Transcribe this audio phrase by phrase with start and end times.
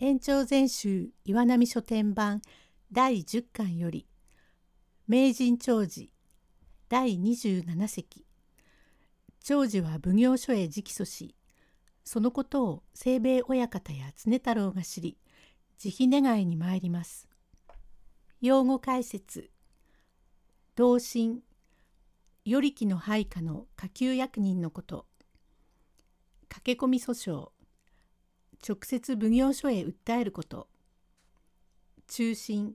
[0.00, 2.42] 延長全集岩波書店版
[2.90, 4.08] 第10巻より
[5.06, 6.08] 名人長寿
[6.88, 8.26] 第27席。
[9.40, 11.36] 長寿は奉行所へ直訴し
[12.02, 15.16] そのことを清兵衛親方や常太郎が知り
[15.78, 17.28] 慈悲願いに参ります。
[18.40, 19.50] 用語解説。
[20.74, 21.40] 同心。
[22.44, 25.06] 与力の配下の下級役人のこと。
[26.48, 27.50] 駆け込み訴訟。
[28.66, 30.68] 直接奉行所へ訴えること。
[32.08, 32.74] 中心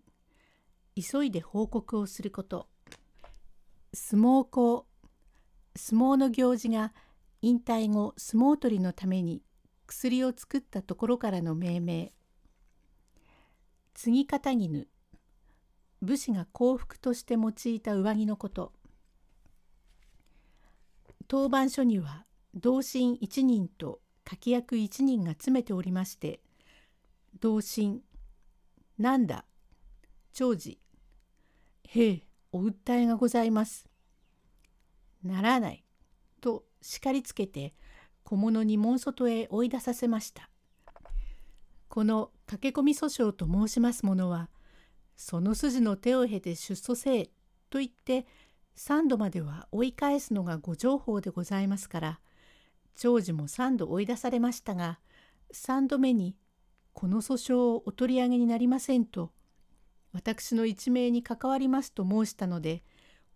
[0.95, 2.67] 急いで報告をすること。
[3.94, 4.85] 相撲校
[5.75, 6.94] 相撲の行事が
[7.41, 9.41] 引退後相撲取りのために
[9.88, 12.11] 薬を作ったところからの命名。
[13.95, 14.88] 継ぎ方絹
[16.02, 18.73] 武士が幸福として用いた上着のこと。
[21.27, 26.39] 当番書には同心一人と柿役一人が詰めておりまして
[27.39, 28.01] 同心
[28.99, 29.45] なんだ
[30.33, 30.77] 長寿
[31.88, 33.88] へえお訴えがございます。
[35.23, 35.83] ならない
[36.41, 37.73] と叱りつけて
[38.23, 40.50] 小物に門外へ追い出させました。
[41.88, 44.50] この駆け込み訴訟と申しますものは
[45.16, 47.30] その筋の手を経て出訴せえ
[47.69, 48.27] と言って
[48.75, 52.19] 三度までは追い返すのがご情報でございますから
[53.00, 55.00] 長寿も3度追い出されましたが
[55.53, 56.36] 3度目に
[56.92, 59.31] この訴訟をお取り上げになりませんと
[60.11, 62.83] 私の一命に関わりますと申したので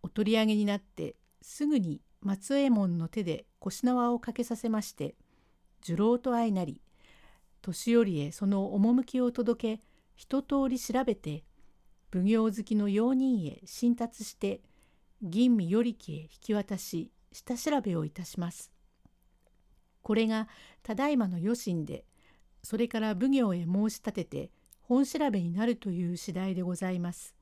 [0.01, 5.15] お取り上げになってすぐに松右衛門の手で腰縄をかけさせまして
[5.81, 6.81] 寿郎と相なり
[7.61, 9.83] 年寄りへその趣を届け
[10.17, 11.45] 一通り調べて
[12.11, 14.59] 奉行好きの用人へ進達して
[15.21, 18.73] 吟味与力へ引き渡し下調べをいたします。
[20.03, 20.47] これが
[20.83, 22.05] ただいまの余震で
[22.61, 24.51] それから奉行へ申し立てて
[24.81, 27.35] 本調べになるという次第でございます。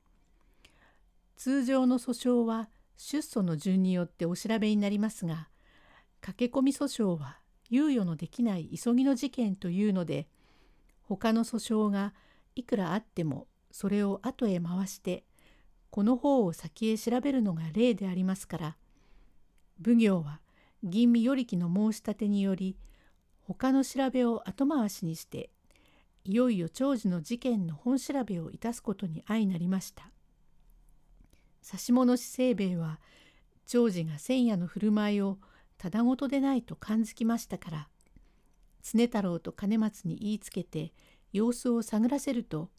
[1.36, 5.48] 通常の訴訟は出訴の順によってお調べになりますが
[6.22, 7.40] 駆け込み訴訟は
[7.72, 10.28] 猶予のできない急ぎの事件というので
[11.02, 12.14] 他の訴訟が
[12.54, 15.24] いくらあってもそれを後へ回して
[15.90, 18.78] この方を先へ調べるのが例でありますから
[19.84, 20.41] 奉行は
[20.84, 22.78] 吟味与力の申し立てにより
[23.42, 25.50] 他の調べを後回しにして
[26.24, 30.12] いよいよ長寿の事件の本調べをいたすことに相なりました。
[31.64, 33.00] 指物師清兵衛は
[33.66, 35.38] 長寿が千夜の振る舞いを
[35.78, 37.88] ただごとでないと感づきましたから
[38.84, 40.92] 常太郎と兼松に言いつけて
[41.32, 42.70] 様子を探らせると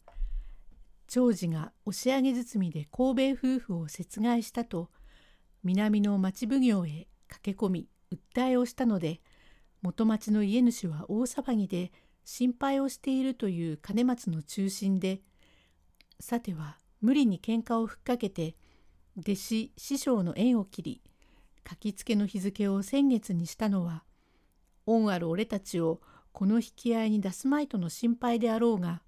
[1.07, 4.89] 長寿が押上げ包みで神戸夫婦を殺害したと
[5.63, 9.21] 南の町奉行へ駆け込み訴えをしたので
[9.81, 11.91] 元町の家主は大騒ぎで
[12.25, 15.21] 心配をしているという金松の中心で
[16.19, 18.55] さては無理に喧嘩をふっかけて
[19.17, 21.01] 弟子師匠の縁を切り
[21.69, 24.03] 書きつけの日付を先月にしたのは
[24.85, 29.01] 恩ある俺たちをこの引き合いに出すまいとの心配であろうが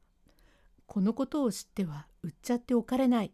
[0.85, 3.33] このことを知っては売っちゃっておかれない。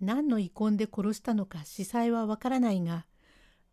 [0.00, 3.06] 何の遺恨で殺したのか司祭はわからないが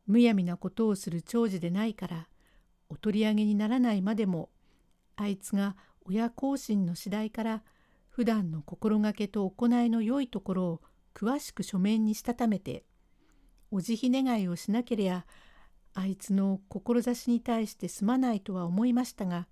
[0.08, 2.28] むやみなことをする長寿でないから
[2.90, 4.50] お取り上げにならないまでも
[5.16, 5.76] あいつが
[6.06, 7.64] 親後進の次第から
[8.10, 10.82] 普段の心がけと行いの良いところを
[11.14, 12.84] 詳しく書面にしたためて
[13.72, 15.26] お慈悲願いをしなけりゃ
[15.94, 19.48] あいつの志に対してすまないとは思いましたが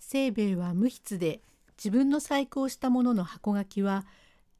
[0.00, 1.42] 清兵衛は無筆で
[1.76, 4.06] 自分の細工をしたものの箱書きは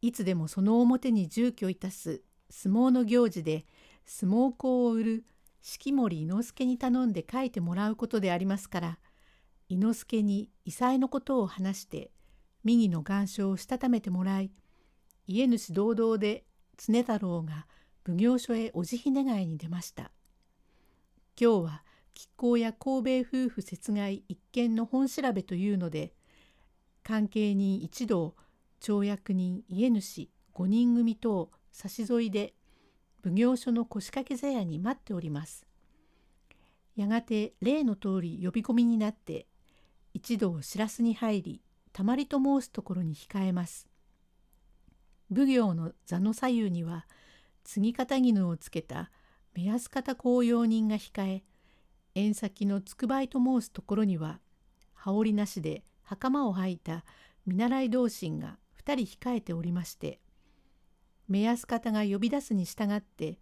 [0.03, 3.67] いつでもその表に住居いたす相撲の行事で
[4.11, 5.25] 相撲香を売る
[5.61, 8.99] 式守伊之助に頼んで書いてもらうことでありますから
[9.69, 12.11] 伊之助に異彩のことを話して
[12.65, 14.51] 右の願書をしたためてもらい
[15.27, 16.45] 家主堂々で
[16.79, 17.67] 常太郎が
[18.07, 20.11] 奉行所へお慈悲願いに出ました。
[21.39, 21.83] 今日は
[22.15, 26.15] 亀甲や神戸夫婦殺害一件の本調べというので
[27.05, 28.35] 関係人一同
[28.81, 32.55] 町役人家主五人組等差し添いで
[33.23, 35.67] 奉行所の腰掛け座屋に待っております。
[36.97, 39.47] やがて例の通り呼び込みになって
[40.15, 41.63] 一同知らすに入り
[41.93, 43.89] たまりと申すところに控えます。
[45.35, 47.07] 奉行の座の左右には
[47.65, 49.11] 継ぎ方絹をつけた
[49.55, 51.45] 目安方公用人が控え
[52.15, 54.41] 縁先のつくばいと申すところには
[54.95, 57.05] 羽織なしで袴を履いた
[57.47, 60.19] 見習い同心が2人控えておりまして
[61.29, 63.39] 目安方が呼び出すに従って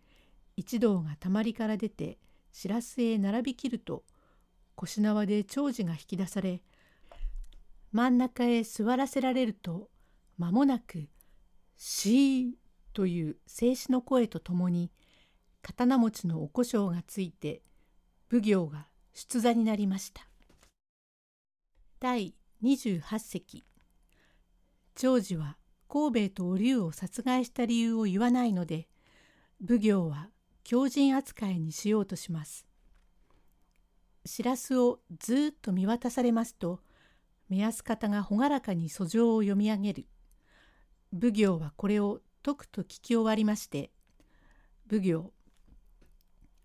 [0.56, 2.18] 一同がたまりから出て
[2.52, 4.04] しらすへ並びきると
[4.74, 6.62] 腰縄で長寿が引き出され
[7.92, 9.88] 真ん中へ座らせられると
[10.38, 11.08] 間もなく
[11.76, 12.54] 「しー」
[12.92, 14.90] という静止の声とともに
[15.62, 17.62] 刀持ちのおこしょうがついて
[18.30, 20.28] 奉行が出座になりました。
[22.00, 23.64] 第28席
[24.94, 25.56] 長司は
[25.88, 28.88] 神戸とお龍を殺害した理由を言わないので
[29.66, 30.28] 奉行は
[30.64, 32.66] 狂人扱いにしようとします。
[34.24, 36.80] しらすをずっと見渡されますと
[37.48, 40.06] 目安方が朗らかに訴状を読み上げる。
[41.12, 43.90] 奉行はこれをとくと聞き終わりまして
[44.90, 45.32] 奉行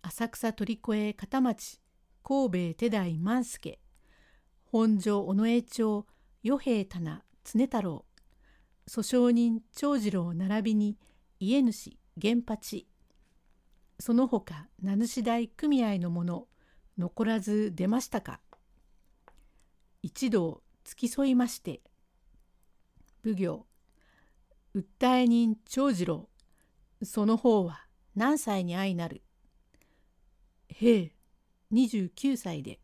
[0.02, 1.80] 浅草鳥越片町
[2.22, 3.80] 神戸手代万助
[4.64, 6.06] 本所尾上町
[6.42, 8.04] 与兵棚常太郎
[8.88, 10.96] 訴訟人長次郎並びに
[11.38, 12.86] 家主源八。
[13.98, 16.46] その他名主大組合の者
[16.98, 18.40] 残らず出ましたか。
[20.02, 21.80] 一同付き添いまして
[23.24, 23.66] 奉行。
[24.74, 26.28] 訴え人長次郎。
[27.04, 27.86] その方は
[28.16, 29.22] 何歳に相なる。
[30.68, 31.12] へえ
[31.72, 32.80] 29歳で。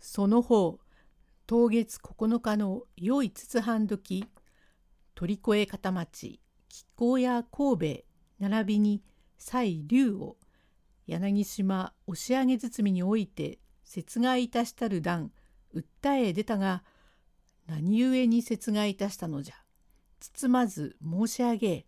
[0.00, 0.78] その方
[1.46, 4.26] 当月9日の良い筒半時
[5.16, 8.04] 鳥越片町亀甲屋神戸
[8.38, 9.02] 並びに
[9.38, 10.36] 蔡龍を
[11.06, 15.32] 柳島押上げ包みにおいて殺害いたしたる段
[15.74, 16.84] 訴え出たが
[17.66, 19.54] 何故に殺害いたしたのじゃ。
[20.20, 21.86] 包まず申し上げ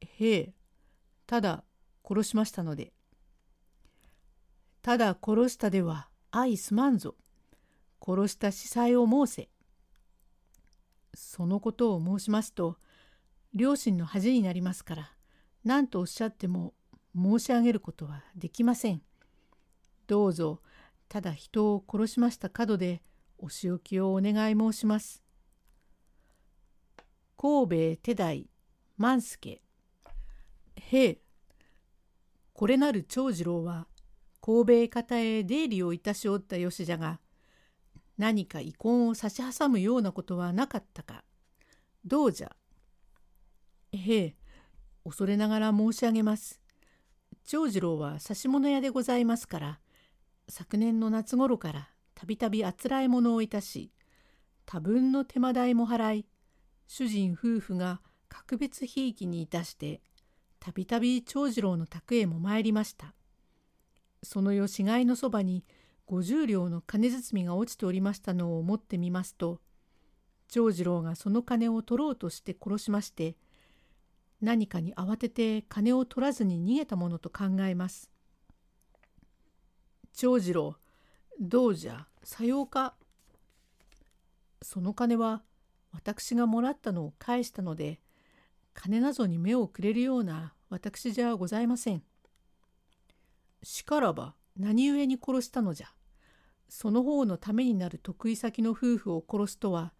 [0.00, 0.52] へえ
[1.26, 1.62] ただ
[2.04, 2.92] 殺しましたので。
[4.82, 7.14] ただ殺したでは相すまんぞ。
[8.04, 9.48] 殺した司祭を申せ。
[11.18, 12.76] そのことを申しますと
[13.54, 15.12] 両親の恥になりますから
[15.64, 16.74] 何とおっしゃっても
[17.14, 19.02] 申し上げることはできません。
[20.06, 20.62] どうぞ
[21.08, 23.02] ただ人を殺しました角で
[23.38, 25.22] お仕置きをお願い申します。
[27.36, 28.48] 神戸手代
[28.96, 29.60] 万助
[30.76, 31.18] へえ
[32.52, 33.86] これなる長次郎は
[34.40, 37.20] 神戸方へ出入りをいたしおったよしじゃが
[38.18, 41.24] 何か遺恨を差し挟むようなことはなかったか
[42.04, 42.54] どうじゃ？
[43.92, 44.36] へえ
[45.04, 46.60] 恐れながら申し上げます。
[47.44, 49.80] 長次郎は指物屋でございますから
[50.48, 53.90] 昨年の夏頃からたびたびあつらえ物をいたし
[54.66, 56.26] 多分の手間代も払い
[56.86, 60.02] 主人夫婦が格別ひいきにいたして
[60.60, 63.14] たびたび長次郎の宅へも参りました。
[64.22, 65.64] その夜死骸のそばに
[66.08, 69.60] 50両の金包みが落ちておりましたのを思ってみますと
[70.48, 73.36] 長次郎がその金を取ろうとして殺しまして
[74.40, 78.08] 何かに慌てて金を取らずに逃げたものと考えます。
[80.14, 80.76] 長次郎
[81.40, 82.94] どうじゃさようか
[84.62, 85.42] その金は
[85.92, 88.00] 私がもらったのを返したので
[88.74, 92.02] 金なぞに目をくれるような私じゃございません。
[93.62, 95.97] しからば何故に殺したのじゃ。
[96.68, 99.92] その方のためになる得意先の夫婦を殺すとは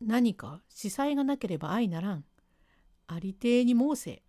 [0.00, 2.24] 何か司祭がなければ相ならん。
[3.06, 4.22] ありていに申せ。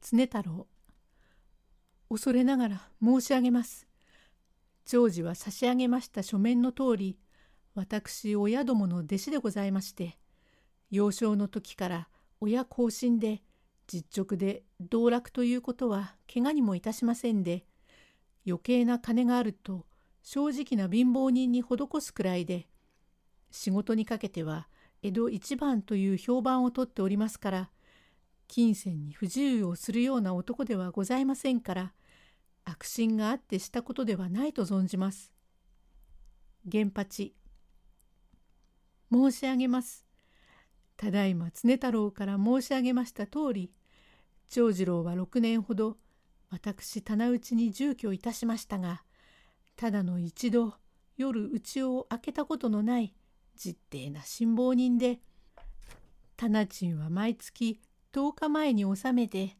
[0.00, 0.66] 常太郎。
[2.08, 3.86] 恐れながら申し上げます。
[4.84, 7.18] 長司は差し上げました書面の通り、
[7.74, 10.18] 私親どもの弟子でございまして、
[10.90, 12.08] 幼少の時から
[12.40, 13.42] 親後進で、
[13.86, 17.64] 実直で道楽ということは怪我にもいたしませんで、
[18.46, 19.84] 余計な金があると
[20.22, 22.68] 正直な貧乏人に施すくらいで、
[23.50, 24.68] 仕事にかけては
[25.02, 27.70] 江戸一番という評判をとっておりますから
[28.46, 31.92] 金銭に不自由をするような男ではございませんから
[32.64, 35.32] 悪心があってしたことではないと存じます。
[36.64, 37.34] 源八
[39.10, 40.04] 申し上げます。
[40.98, 43.70] ただいま常太郎から申し上げました通り
[44.50, 45.96] 長次郎は6年ほど
[46.50, 49.02] 私棚内に住居いたしましたが
[49.78, 50.74] ただの一度
[51.16, 53.14] 夜家を開けたことのない
[53.54, 55.20] 実定な辛抱人で
[56.36, 57.80] 棚賃は毎月
[58.12, 59.56] 10日前に納めて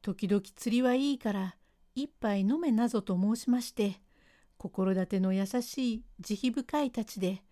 [0.00, 1.56] 時々釣りはいいから
[1.94, 4.00] 一杯飲めなぞと申しまして
[4.56, 7.42] 心立ての優しい慈悲深いたちで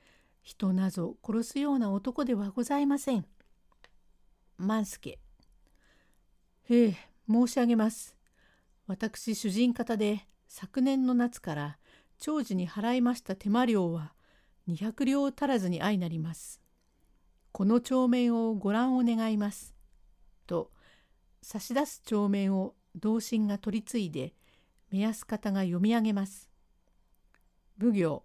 [0.42, 3.26] 人なぞ殺すような男ではございません。
[4.56, 5.18] 万助
[6.70, 6.96] へえ
[7.28, 8.16] 申し上げます。
[8.86, 11.78] 私主人方で昨年の夏から
[12.18, 14.12] 長寿に払いました手間料は
[14.68, 16.60] 200両足らずに相なります。
[17.52, 19.74] この帳面をご覧を願います。
[20.46, 20.70] と
[21.42, 24.34] 差し出す帳面を同心が取り次いで
[24.90, 26.48] 目安方が読み上げます。
[27.80, 28.24] 奉行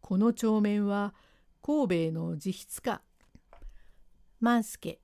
[0.00, 1.14] この帳面は
[1.62, 3.02] 神戸の自筆か。
[4.40, 5.00] 万助。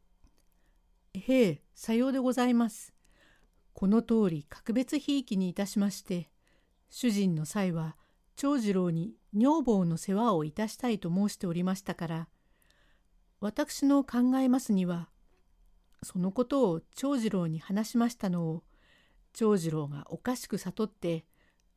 [1.14, 2.94] へえ、さようでございます。
[3.72, 6.30] この通り格別ひいきにいたしまして、
[6.88, 7.96] 主人の際は
[8.36, 12.28] 長次郎に女房の世話をいたしたいと申しておりましたから、
[13.40, 15.08] 私の考えますには、
[16.02, 18.62] そのことを長次郎に話しましたのを、
[19.32, 21.24] 長次郎がおかしく悟って、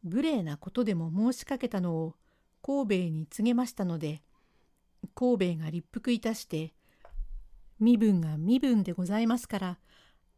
[0.03, 2.15] 無礼なことでも申しかけたのを
[2.61, 4.21] 神戸に告げましたので、
[5.15, 6.73] 神戸が立腹いたして、
[7.79, 9.79] 身分が身分でございますから、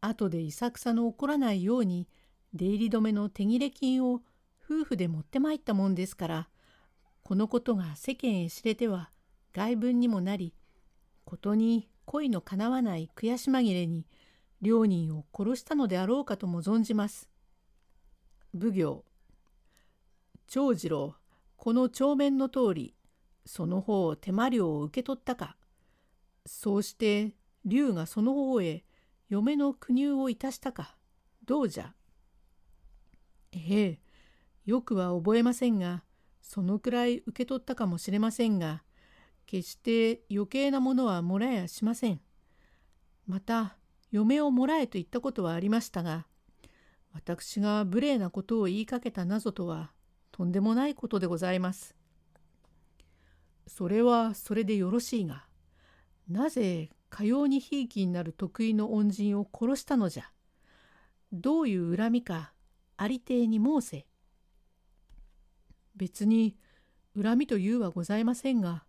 [0.00, 2.08] 後でいさくさの起こらないように、
[2.54, 4.22] 出入り止めの手切れ金を
[4.64, 6.48] 夫婦で持ってまいったもんですから、
[7.22, 9.10] このことが世間へ知れては
[9.52, 10.54] 外文にもなり、
[11.24, 14.06] ことに恋のかなわない悔し紛れに
[14.60, 17.28] 両人を殺したのであろうかとも存じます。
[18.58, 19.04] 奉行。
[20.46, 21.14] 長次郎
[21.56, 22.94] この帳面の通り
[23.46, 25.56] その方手間料を受け取ったか。
[26.44, 28.84] そうして龍がその方へ
[29.28, 30.96] 嫁の苦入をいたしたか。
[31.44, 31.94] どうじゃ。
[33.52, 33.98] ええ
[34.64, 36.04] よくは覚えませんが
[36.40, 38.82] そのくらい受け取ったかもしれませんが
[39.46, 42.20] 決して余計なものはもらえやしません。
[43.26, 43.76] また
[44.10, 46.26] 嫁をもらえと言ったことはありましたが
[47.12, 49.92] 私が無礼なことを言いかけたなぞとは
[50.32, 51.94] とんでもないことでございます。
[53.66, 55.44] それはそれでよろしいが
[56.28, 60.30] なぜかようにひいきになる得意の恩人を殺したのじゃ。
[61.32, 62.52] どういう恨みか
[62.96, 64.06] ありていに申せ。
[65.96, 66.56] 別に
[67.20, 68.84] 恨みというはございませんが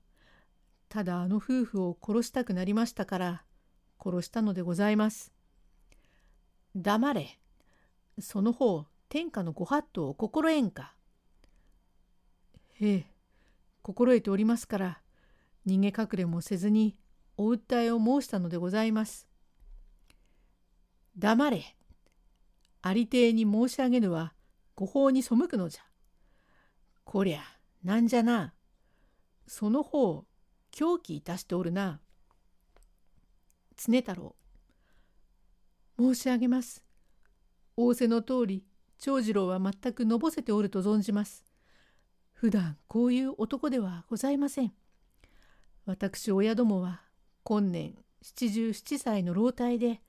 [0.89, 3.43] ただあの夫婦を殺したくなりましたから
[3.99, 5.33] 殺したのでございます。
[6.75, 7.39] 黙れ。
[8.19, 10.93] その方天下のご法度を心得んか。
[12.73, 13.05] へえ、
[13.81, 15.01] 心得ておりますから
[15.65, 16.95] 逃げ隠れもせずに
[17.37, 19.27] お訴えを申したのでございます。
[21.17, 21.75] 黙れ。
[22.81, 24.33] ありていに申し上げぬは
[24.75, 25.92] ご法に背くのじゃ。
[27.03, 27.41] こりゃ
[27.83, 28.53] なんじゃな。
[29.47, 30.25] その方
[30.71, 31.99] 狂気いたしておるな。
[33.75, 34.35] 常太郎。
[35.97, 36.83] 申し上げます。
[37.75, 38.65] 仰せの通り、
[38.97, 41.45] 長次郎は全くのぼせておると存じます。
[42.31, 44.73] 普段こういう男ではございません。
[45.85, 47.01] 私親どもは
[47.43, 50.01] 今年七十七歳の老体で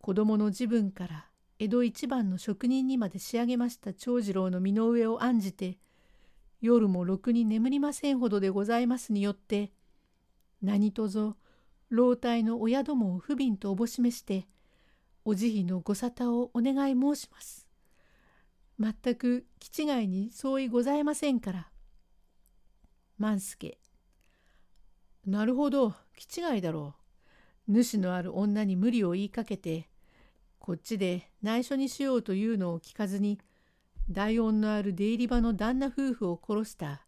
[0.00, 1.26] 子供の自分から
[1.58, 5.78] 江戸一番の職人にまで仕上げました長次郎の身の上を案じて
[6.60, 9.72] 夜もろくに眠りませんほどでございますによって
[10.62, 11.36] 何とぞ
[11.88, 14.46] 老体の親どもを不憫とおぼしめして
[15.24, 17.66] お慈悲のご沙汰をお願い申します。
[18.78, 21.68] 全く気違いに相違ございませんから。
[23.18, 23.78] 万助。
[25.26, 26.94] なるほど、気違いだろ
[27.68, 27.72] う。
[27.72, 29.90] 主のある女に無理を言いかけて、
[30.58, 33.38] こっちで内緒にしようというのを聞かずに、
[34.10, 37.06] 大恩のある出入り場の旦那夫婦を殺した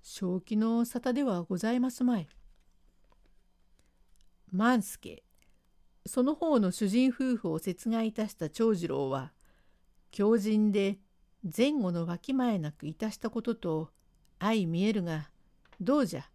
[0.00, 2.28] 正気の沙汰ではございますまい。
[4.52, 5.24] 万助
[6.06, 9.32] その方の主人夫婦を殺害いたした長次郎は
[10.12, 10.98] 強靭で
[11.56, 13.90] 前後のわきまえなくいたしたことと
[14.38, 15.30] 相見えるが
[15.80, 16.28] どうじゃ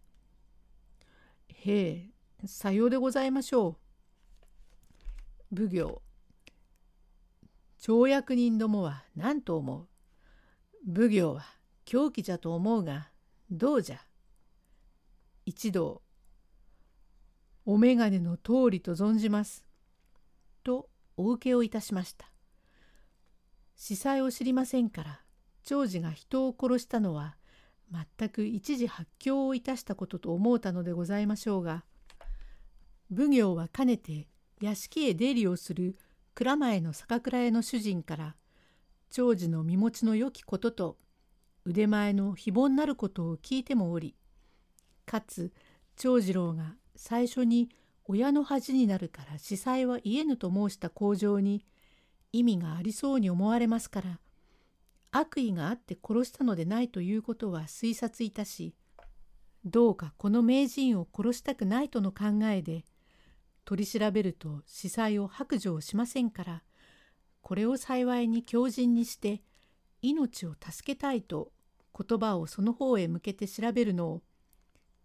[1.48, 2.10] へえ
[2.44, 3.78] さようでございましょ
[5.52, 5.56] う。
[5.56, 6.02] 奉行
[7.78, 9.91] 町役人どもは何と思う
[10.84, 11.44] 奉行は
[11.84, 13.08] 狂気じゃと思うが
[13.50, 13.98] どうじゃ？
[15.46, 16.02] 一同
[17.64, 19.64] お眼鏡の通りと存じます。
[20.64, 22.26] とお受けをいたしました。
[23.76, 25.20] 司祭を知りませんから
[25.64, 27.36] 長次が人を殺したのは
[28.18, 31.84] 全く一時発狂をいたしたことと思うたのでございましょうが
[33.14, 34.28] 奉行はかねて
[34.60, 35.96] 屋敷へ出入りをする
[36.34, 38.36] 蔵前の酒蔵屋の主人から
[39.12, 40.96] 長次の身持ちの良きことと
[41.66, 44.16] 腕前の非凡なることを聞いてもおり
[45.04, 45.52] かつ
[45.96, 47.68] 長次郎が最初に
[48.06, 51.66] 親の恥になるから司祭は言えぬと申した口上に
[52.32, 54.18] 意味がありそうに思われますから
[55.10, 58.74] 悪意があって殺したのでないということは推察いたし
[59.66, 62.86] どうかこの名人を殺したくないとの考えで
[63.66, 66.62] 取り調べると司祭を白状しませんから
[67.52, 69.42] これを幸いに強靭にして
[70.00, 71.52] 命を助けたいと
[71.94, 74.22] 言葉をその方へ向けて調べるのを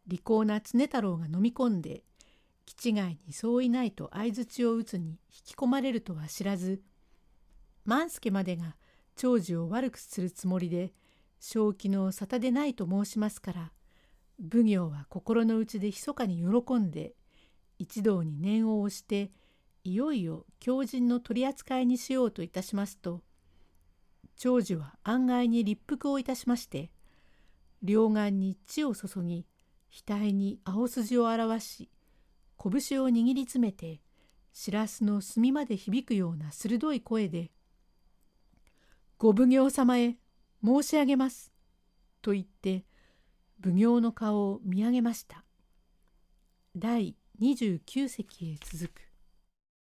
[0.07, 2.05] 利口な常太郎が飲み込んで
[2.65, 2.93] 気違い
[3.27, 6.81] にそういないと相づちを打つに引き込まれるとは知らず
[7.83, 8.77] 万助までが
[9.17, 10.93] 長寿を悪くするつもりで
[11.41, 13.71] 正気の沙汰でないと申しますから
[14.49, 17.13] 奉行は心の内で密かに喜んで
[17.77, 19.31] 一同に念を押して
[19.87, 23.21] いよいよ狂人の取り扱いにしようといたしますと
[24.35, 26.91] 長寿は案外に立腹をいたしまして
[27.81, 29.45] 両眼に血を注ぎ
[30.05, 31.89] 額に青筋を表し
[32.61, 34.01] 拳を握りつめて
[34.51, 37.49] しらすの墨まで響くような鋭い声で
[39.17, 40.17] 「ご奉行様へ
[40.61, 41.53] 申し上げます」
[42.21, 42.83] と言って
[43.63, 45.45] 奉行の顔を見上げました。
[46.75, 49.06] 第29隻へ続く